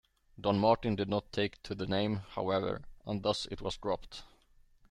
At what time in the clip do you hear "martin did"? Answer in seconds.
0.57-1.07